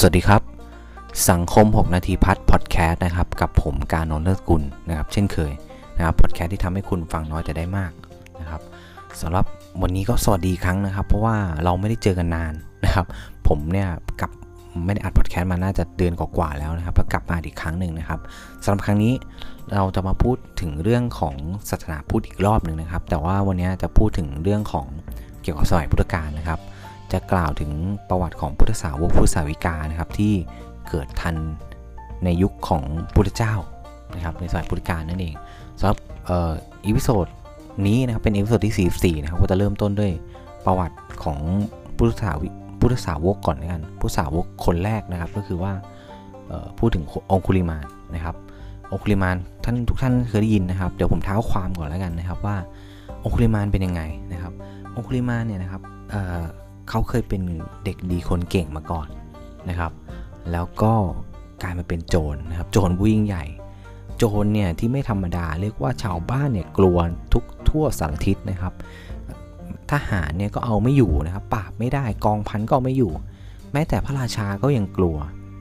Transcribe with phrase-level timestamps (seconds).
[0.00, 0.42] สวัสดีครับ
[1.30, 5.52] สังคม 6 นาทีพัฒพอดแคสต์นะครับ กับผมการนนเลิศกุลนะครับเช่นเคย
[5.96, 7.92] นะครับพอดแคสต์ที่ทำให้คุณฟังน้อยแต่ได้มาก
[8.40, 8.60] นะครับ
[9.20, 9.44] สำหรับ
[9.82, 12.52] วันนี้ก็สวัสดีครั้งนะครับ เพราะว่าเราไม่ได้เจอกันนาน
[12.84, 13.06] นะครับ
[13.48, 13.88] ผมเนี่ย
[14.20, 14.30] กับ
[14.84, 18.20] ไม่ได้อัดพอดแคสต์มาน่าจะเดือนกว่าๆแล้วนะครับแล้วกลับมาอีกครั้งหนึ่งนะครับ
[18.64, 19.12] สำหรับครั้งนี้
[19.74, 21.34] เราจะมาพูดถึงเรื่องของ
[21.70, 24.86] ศาสนาพุทธอีกรอบหนึ่งนะครับ แต่ว่าวันนี้จะพูดถึงเรื่องของ
[25.42, 26.60] เกี่ยวกับสมัยพุทธกาลนะครับ
[27.12, 27.70] จะกล่าวถึง
[28.08, 30.34] ประวัติของพุทธสาวกพุทธสาวิกานะครับ ที่
[30.88, 31.36] เกิดทัน
[32.24, 32.82] ในยุคของ
[33.14, 33.54] พุทธเจ้า
[34.14, 35.34] นะครับ ในสมัยพุทธกาลนั่นเอง
[35.78, 36.52] สำหรับเอ่อ
[36.86, 37.26] episode
[37.86, 40.12] นี้นะครับเป็น episode ที่ 44 นะครับก็จะเริ่มต้นด้วย
[40.66, 41.38] ประวัติของ
[41.96, 42.48] พุทธสาวิ
[42.80, 45.72] พุทธสาวกก่อนกันพุทธสาวกคนแรกนะครับ ก็คือว่า
[46.78, 47.84] พูดถึงองคุลิมาล
[48.14, 48.36] นะครับ
[48.92, 52.56] องคุลิมาลท่านทุกท่านเคยได้ยินนะครับ เดี๋ยวผมเท้าความก่อนแล้วกันนะครับว่า
[53.24, 54.52] องคุลิมานเป็นยังไงนะครับ
[54.96, 55.82] องคุลิมานเนี่ยนะครับ
[56.88, 57.42] เขาเคยเป็น
[57.84, 59.08] เด็กดีคนเก่งมาก่อน
[59.68, 59.92] นะครับ
[60.52, 60.92] แล้วก็
[61.62, 63.44] กลายมาเป็นโจรนะครับ โจรวิ่งใหญ่
[64.18, 66.98] โจรเนี่ยที่ไม่ธรรมดาเรียกว่าชาวบ้านเนี่ยกลัว
[67.32, 68.72] ทุกทั่วสารทิศนะครับ
[69.90, 73.12] ทหารเนี่ยก็เอาไม่อยู่นะครับ ปราบไม่ได้กองพันก็ไม่อยู่
[73.72, 75.16] แม้แต่พระราชาก็ยังกลัว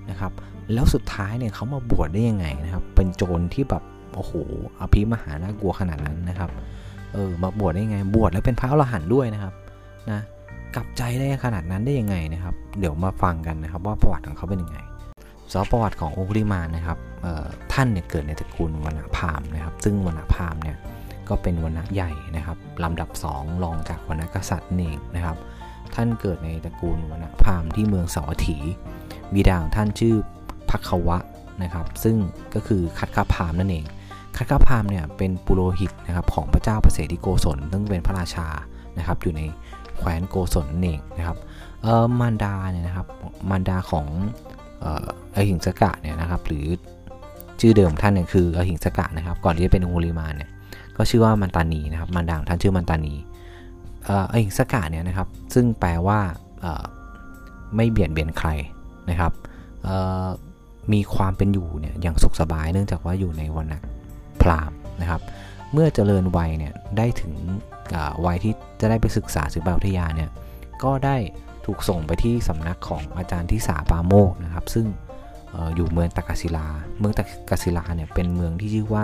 [0.10, 0.32] นะครับ
[0.74, 4.34] แล้วสุดท้ายเนี่ยเขามาบวชได้ยังไงนะครับ เป็นโจรที่แบบโอ้โห
[4.80, 6.50] อภิมหาน่ากลัวขนาดนั้นนะครับ
[7.14, 9.54] เออมาบวชได้ยังไงบวชแล้วเป็นพระอรหันต์ด้วยนะครับ
[10.12, 10.22] นะ
[10.76, 14.80] กลับใจได้ขนาดนั้นได้ยังไงนะครับ เดี๋ยวมาฟังกันนะครับ ว่าประวัติของเขาเป็นยังไง
[15.52, 16.98] สำหรับประวัติขององคุลิมานะครับ
[17.74, 20.78] ท่านเนี่ยเกิดในตระกูลวรรณพามนะครับ ซึ่งวรรณพามเนี่ย
[21.30, 25.38] ก็เป็นวรรณะใหญ่นะครับลำดับ 2 รองจากวรรณกษัตริย์เองนะครับ
[25.96, 28.58] ท่านเกิดในตระกูลวรรณพามที่เมืองสาวัตถี
[29.34, 30.16] บิดาของท่านชื่อ
[30.70, 31.18] พักควะ
[31.64, 32.16] นะครับ ซึ่ง
[32.54, 33.86] ก็คือคัตคาพามนั่นเอง
[34.38, 38.48] คัตคาพามเนี่ยเป็นปุโรหิตนะครับของพระเจ้าประเสริโกศลซึ่งเป็นพระราชา
[38.98, 39.42] นะครับอยู่ใน
[39.98, 41.38] แคว้นโกศลเองนะครับ
[41.84, 43.08] เออมารดาเนี่ยนะครับ
[43.50, 44.06] มารดาของ
[44.82, 44.86] เอ
[45.38, 46.66] อหิงสกะเนี่ยนะครับหรือ
[47.60, 50.50] ชื่อเดิมท่านเนี่ยคืออหิงสกะนะครับก่อนที่จะเป็นอุลิมาเนี่ย
[50.98, 53.16] ก็ชื่อว่ามันตานีนะครับมารดาท่านชื่อมันตานี
[54.06, 56.20] เออหิงสกะเนี่ยนะครับซึ่งแปลว่า
[57.76, 58.50] ไม่เบียดเบียนใคร
[59.10, 59.32] นะครับ
[60.94, 63.82] มีความเป็นอยู่เนี่ยอย่างสุขสบายเนื่องจากว่าอยู่ในวันนัก
[64.42, 65.22] พราหมณ์นะครับ
[65.72, 67.34] เมื่อเจริญวัยเนี่ยได้ถึง
[68.26, 70.30] วัยที่จะได้ไปศึกษาศิลปวิทยาเนี่ย
[70.84, 71.16] ก็ได้
[71.66, 74.88] ถูกส่งไปที่สำนักของอาจารย์ที่สาปาโมกนะครับ ซึ่ง
[75.76, 76.68] อยู่เมืองตากศิลา
[77.00, 79.04] เมืองตากศิลาเนี่ยเป็นเมืองที่ชื่อว่า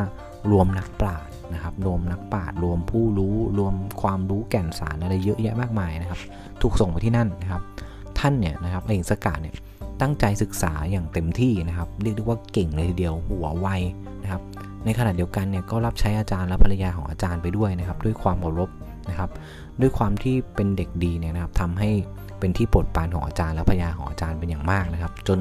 [0.51, 6.19] รวมนักปราชญ์นะครับ รวมนักปราชญ์รวมผู้รู้รวมความรู้แก่นสารอะไรเยอะแยะมากมายนะครับ
[6.61, 7.61] ถูกส่งไปที่นั่นนะครับ
[8.19, 9.55] ท่านเนี่ยนะครับเองสกัดเนี่ย
[10.01, 13.67] ตั้งใจศึกษาอย่างเต็มที่นะครับ เรียกได้ว่าเก่งเลยทีเดียวหัวไว
[14.23, 14.41] นะครับ
[14.85, 18.69] ในขณะเดียวกันเนี่ยก็รับใช้อาจารย์และภรรยาของอาจารย์ไปด้วยนะครับ ด้วยความเคารพ
[19.09, 19.29] นะครับ
[19.81, 21.89] ด้วยความที่เป็นเด็กดีเนี่ยนะครับทำให้
[22.39, 25.39] เป็นที่โปรดปรานของอาจารย์และภรรยาของอาจารย์เป็นอย่างมากนะครับ จน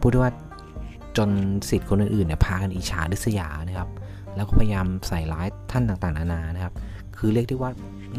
[0.00, 0.32] พูดได้ว่า
[1.16, 1.30] จน
[1.68, 3.88] สิทธิ์คนอื่นๆเนี่ยพากันอิจฉาดิษยานะครับ
[4.36, 6.74] แล้วก็พยายามใส่ร้ายท่านต่างๆนานานะครับ
[7.18, 7.70] คือเรียกได้ว่า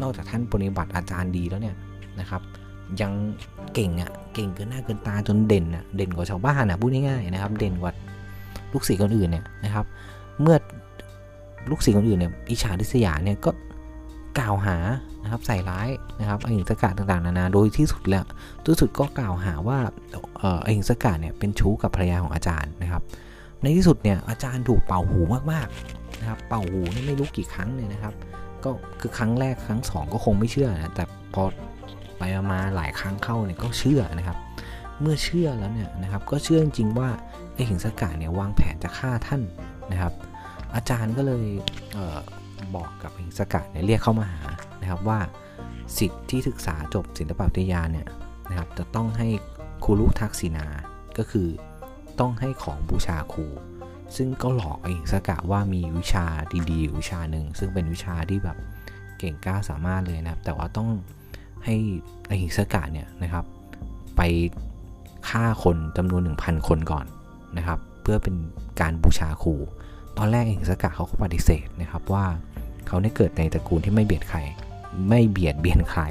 [0.02, 1.76] นอกจากท่านปฏิบัติอาจารย์ดีแล้วเนี่ย
[2.20, 2.42] นะครับ
[3.00, 3.12] ยัง
[3.74, 7.92] เก่งอะ่ะเก่งเกินหน้าเกินตาจนเด่นอะ่ะเด่นกว่าชาวบ้านอะ่ะพูดง่ายๆนะครับ เด่นกว่า
[8.72, 9.86] ลูกศิษย์คนอื่นเนี่ยนะครับ
[10.40, 10.56] เมื่อ
[11.70, 13.50] ลูกศิษย์คนอื่นเนี่ยอิจฉาดิษยาเนี่ยก็
[14.38, 14.76] กล่าวหา
[15.22, 15.88] นะครับใส่ร้าย
[16.20, 18.24] นะครับอหิงสกาต่างๆนานาโดยที่สุดแล้ว
[18.64, 19.78] ที่สุดก็กล่าวหาว่า
[20.64, 23.02] อหิงสกาเนี่ยเป็นชู้กับภรรยาของอาจารย์นะครับ
[23.62, 25.20] ในที่สุดเนี่ยอาจารย์ถูกเป่าหู
[25.52, 28.14] มากๆนะครับเป่าหูนี่ไม่รู้กี่ครั้งเลยนะครับ
[28.64, 31.04] ก็คือครั้งแรกครั้งสองก็คงไม่เชื่อนะแต่
[31.34, 31.42] พอ
[32.18, 34.38] ไปมาหลายครั้งเข้าเนี่ยก็เชื่อนะครับ
[35.00, 37.08] เมื่อเชื่อแล้วเนี่ยนะครับ ก็เชื่อจริงๆว่า
[37.54, 39.42] ไอหิงสกาเนี่ยวางแผนจะฆ่าท่าน
[39.92, 40.12] นะครับ
[40.74, 41.44] อาจารย์ก็เลย
[41.92, 42.18] เออ
[42.74, 44.42] บอกกับหิงสกัดเนี่ยเรียกเข้ามาหา
[44.82, 45.18] นะครับว่า
[45.98, 48.06] สิทธิ์ที่ศึกษาจบศิลปวิทยาเนี่ย
[48.48, 49.28] นะครับจะต้องให้
[49.84, 50.66] ครูรุทักษินา
[51.18, 51.48] ก็คือ
[52.20, 53.46] ต้องให้ของบูชาครู
[54.16, 56.26] ซึ่งก็หลอกหิงสกัดว่ามีวิชา
[56.70, 58.56] ดีๆวิชาหนึ่งซึ่งเป็นวิชาที่แบบ
[59.18, 60.88] เก่งกล้าสามารถเลยนะครับ แต่ว่าต้อง
[61.64, 61.76] ให้
[62.40, 63.44] หิงสกัดเนี่ยนะครับ
[64.16, 64.22] ไป
[65.28, 67.06] ฆ่าคนจำนวน 1,000 คนก่อน
[67.56, 68.34] นะครับ เพื่อเป็น
[68.80, 69.54] การบูชาครู
[70.18, 72.24] ตอนแรกเองสกะเขาก็ปฏิเสธนะครับว่า
[72.86, 74.38] เขาได้เกิดในตระกูลที่ไม่เบียดใคร
[75.08, 76.02] ไม่เบียดเบียนใคร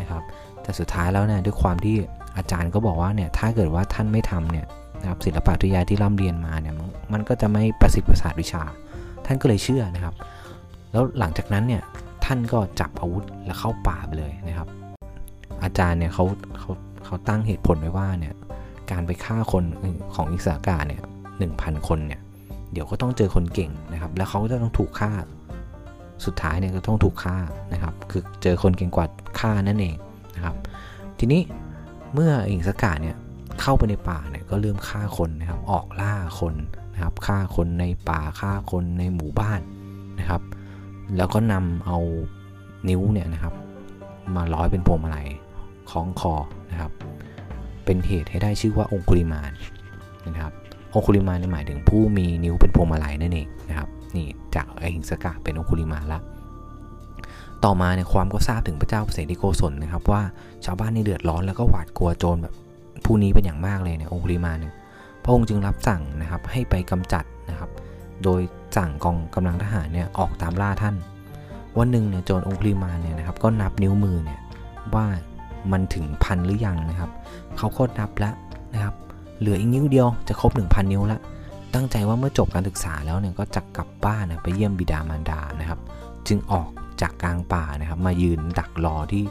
[0.00, 0.22] นะครับ
[0.62, 1.96] แต่สุดท้ายแล้วเนี่ยด้วยความที่
[2.36, 4.66] อาจารย์ก็บอกว่าเนี่ยถ้าเกิดว่าท่านไม่ทำเนี่ย
[5.00, 6.74] นะครับศิลปะวิทยาที่ร่ำเรียนมาเนี่ย
[7.12, 8.62] มันก็จะไม่ประสิทธิ์ประสาทวิชา
[9.26, 10.14] ท่านก็เลยเชื่อนะครับ
[10.92, 11.82] แล้วหลังจากนั้นเนี่ย
[12.24, 14.68] ท่านก็จับอาวุธแล้วเข้าป่าไปเลยนะครับ
[15.62, 16.24] อาจารย์เนี่ยเขา
[16.58, 16.70] เขา
[17.04, 18.34] เขาตั้งเหตุผลไว้ว่าเนี่ย
[18.90, 19.64] การไปฆ่าคน
[20.14, 21.02] ของอิสระกาเนี่ย
[21.38, 22.20] หนึ่งพันคนเนี่ย
[22.72, 25.12] เดี๋ยวก็ต้องเจอคนเก่งนะครับ แล้วเขาก็จะต้องถูกฆ่า
[26.24, 27.36] สุดท้ายเนี่ยก็ต้องถูกฆ่า
[27.72, 29.06] นะครับ คือเจอคนเก่งกว่า
[29.40, 29.94] ฆ่านั่นเอง
[30.36, 30.56] นะครับ
[31.18, 31.42] ทีนี้
[32.12, 33.16] เมื่ออิงสกาเนี่ย
[33.60, 36.54] เข้าไปในป่าเนี่ยก็เริ่มฆ่าคนนะครับ ออกล่าคน
[36.94, 39.60] นะครับฆ่าคนในป่าฆ่าคนในหมู่บ้าน
[40.18, 40.42] นะครับ
[41.16, 41.98] แล้วก็นำเอา
[42.88, 43.54] นิ้วเนี่ยนะครับ
[44.34, 45.26] มาร้อยเป็นพวงมาลัย
[45.90, 46.34] คล้องคอ
[46.70, 46.92] นะครับ
[47.84, 49.52] เป็นเหตุให้ได้ชื่อว่าองคุลิมาน
[50.26, 50.52] นะครับ
[50.94, 56.20] องคุลิมานหมายถึงผู้มีนิ้วเป็นพวงมาลัยนั่นเองนะครับนี่จากอหิงสกะเป็นองคุลิมานละ
[57.64, 60.22] ต่อมาเนี่ยความก็ทราบถึงพระเจ้าเสด็โกศลนะครับว่า
[60.64, 62.54] ชาวบ้านนี่เดือดร้อนแล้วก็หวาดกลัวโจรแบบ
[63.04, 64.74] ผู้นี้เป็นอย่างมากเลยเนี่ยองคุลิมานเนี่ย
[65.22, 67.70] พระองค์จึงรับสั่งนะครับให้ไปกำจัดนะครับ
[68.24, 68.40] โดย
[68.76, 70.96] สั่งกองกำลังทหารเนี่ยออกตามล่าท่าน
[71.78, 74.40] วันหนึ่งเนี่ยโจรองคุลิมานเนี่ยนะครับก็นับนิ้วมือเนี่ย
[74.94, 75.06] ว่า
[75.72, 77.10] มันถึงพันหรือยังนะครับ
[77.58, 78.34] เขาก็นับแล้ว
[78.74, 78.94] นะครับ
[79.40, 81.20] เหลืออีกนิ้วเดียวจะครบ 1,000 นิ้วละ
[81.74, 85.80] ตั้งใจว่าเมื่อจบการศึกษาแล้วเนี่ยก็จะกลับบ้านนะไปเยี่ยมบิดามารดานะครับ
[86.28, 86.68] จึงออก
[87.00, 89.22] จากกลางป่านะครับ มายืนดักรอที่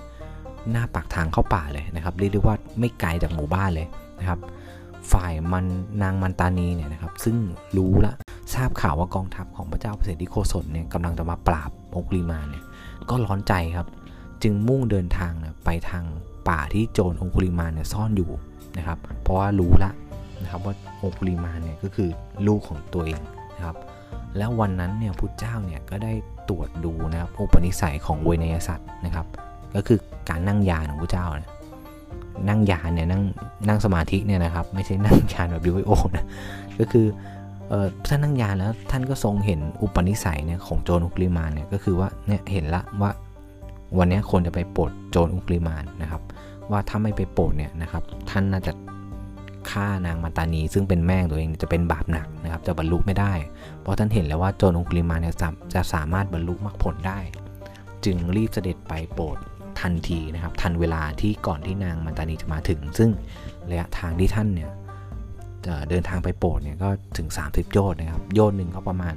[0.71, 3.87] หน้าปากทางเข้าป่าเลยนะครับเรียกได้ว่าไม่ไกลจากหมู่บ้านเลย
[4.19, 4.39] นะครับ
[5.11, 5.65] ฝ่ายมัน
[6.01, 7.37] นางมันตานีเนี่ยนะครับ ซึ่ง
[7.77, 8.13] รู้ละ
[8.53, 12.63] ทราบข่าวว่ากองทัพของพระเจ้าเปรตโคศลเนี่ยกำลังจะมาปราบองคุลิมาเนี่ย
[13.09, 13.87] ก็ร้อนใจครับ
[14.43, 15.33] จึงมุ่งเดินทาง
[15.65, 16.03] ไปทาง
[16.49, 18.31] ป่าที่โจรองคุลิมานเนี่ยซ่อนอยู่
[18.77, 19.91] นะครับ เพราะว่ารู้ละ
[20.43, 22.09] นะครับว่าองคุลิมานเนี่ยก็คือ
[22.47, 23.21] ลูกของตัวเอง
[23.55, 23.77] นะครับ
[24.37, 26.13] แล้ววันนั้นเนี่ยพุทธเจ้าเนี่ยก็ได้
[26.49, 29.25] ตรวจดูนะครับอุปนิสัยของเวนยสัตว์นะครับ
[29.75, 29.99] ก็คือ
[30.29, 31.51] การนั่งยานของพุทธเจ้านี่ย
[32.49, 33.23] นั่งยานเนี่ยนั่ง
[33.67, 36.25] นั่งสมาธิเนี่ยนะครับ ไม่ใช่นั่งยานแบบ BYO นะ
[36.79, 37.05] ก็คือ
[37.69, 43.11] เออท่านนั่งยานแล้วท่านก็ทรงเห็นอุปนิสัยเนี่ยของโจรอุกลิมานเนี่ยก็คือว่าเนี่ยเห็นละว่า
[43.97, 46.21] วันนี้คนจะไปโปรดโจรอุกลิมานนะครับ
[46.71, 48.73] ว่าถ้าไม่ไปโปรดเนี่ยนะครับท่านน่าจะ
[49.69, 53.33] ฆ่านางมาตานีซึ่งเป็นแม่ตัวเองจะเป็นบาปหนักนะครับ จะบรรลุไม่ได้
[53.81, 55.35] เพราะท่านเห็นแล้วว่าโจรอุกลิมานเนี่ย
[55.73, 57.19] จะสามารถบรรลุมรรคผลได้
[58.05, 59.37] จึงรีบเสด็จไปโปรด
[59.81, 63.09] ทันทีนะครับ ทันเวลาที่ก่อนที่นางมาตานีจะมาถึง ซึ่ง
[63.69, 64.69] ระยะทางที่ท่านเนี่ย
[65.89, 69.15] เดินทางไปโปรดเนี่ยก็ถึง 30 โยชน์นะครับ โยชน์หนึ่งก็ประมาณ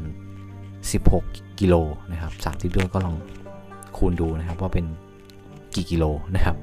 [0.79, 1.75] 16 กิโล
[2.12, 3.17] นะครับ 30 โยชน์ก็ลอง
[3.98, 4.87] คูณดูนะครับว่าเป็น
[5.75, 6.04] กี่กิโล
[6.37, 6.56] นะครับ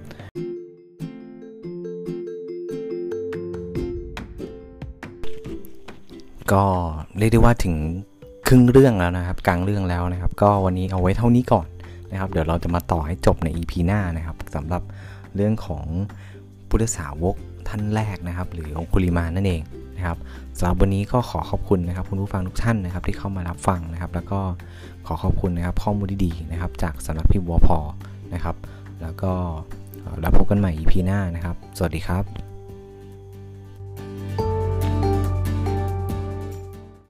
[6.51, 6.63] ก็
[7.17, 7.75] เรียกได้ว่าถึง
[8.47, 11.67] ครึ่งเรื่องแล้วนะครับ กลางเรื่องแล้วนะครับ ก็วันนี้เอาไว้เท่านี้ก่อน
[12.11, 14.83] นะครับ เดี๋ยวเราจะมาต่อให้จบใน EP หน้านะครับสำหรับ
[15.35, 15.85] เรื่องของ
[16.69, 17.35] พุทธสาวก
[17.67, 19.61] ท่านแรกนะครับ หรือองคุลิมานั่นเอง
[19.97, 20.17] นะครับ
[20.57, 24.39] สำหรับวันนี้ก็ขอขอบคุณนะครับคุณผู้ฟังทุกท่านนะครับที่เข้ามารับฟังนะครับ แล้วก็
[25.07, 27.69] ขอขอบคุณนะครับข้อมูลดีๆนะครับ จากสำนักพิมพ์วพ
[28.33, 28.55] นะครับ
[29.01, 29.31] แล้วก็
[30.21, 32.52] แล้วพบกันใหม่ EP หน้านะครับ สวัสดีครับ